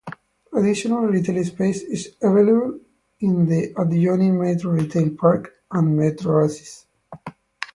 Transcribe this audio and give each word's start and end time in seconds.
Additional 0.51 1.01
retail 1.01 1.43
space 1.43 1.81
is 1.83 2.15
available 2.23 2.79
in 3.19 3.45
the 3.45 3.71
adjoining 3.79 4.41
Metro 4.41 4.71
Retail 4.71 5.11
Park 5.15 5.53
and 5.69 5.95
MetrOasis. 5.95 6.85